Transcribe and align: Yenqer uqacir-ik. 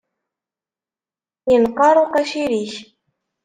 Yenqer 1.51 1.95
uqacir-ik. 2.03 2.73